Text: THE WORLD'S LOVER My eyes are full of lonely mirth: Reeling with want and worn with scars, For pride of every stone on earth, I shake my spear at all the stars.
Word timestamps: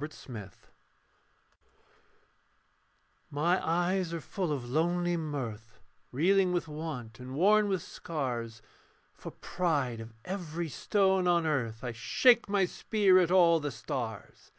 THE 0.00 0.04
WORLD'S 0.06 0.28
LOVER 0.30 0.50
My 3.30 3.60
eyes 3.62 4.14
are 4.14 4.20
full 4.22 4.50
of 4.50 4.64
lonely 4.70 5.18
mirth: 5.18 5.78
Reeling 6.10 6.52
with 6.54 6.66
want 6.68 7.20
and 7.20 7.34
worn 7.34 7.68
with 7.68 7.82
scars, 7.82 8.62
For 9.12 9.30
pride 9.30 10.00
of 10.00 10.14
every 10.24 10.70
stone 10.70 11.28
on 11.28 11.44
earth, 11.46 11.84
I 11.84 11.92
shake 11.92 12.48
my 12.48 12.64
spear 12.64 13.18
at 13.18 13.30
all 13.30 13.60
the 13.60 13.70
stars. 13.70 14.52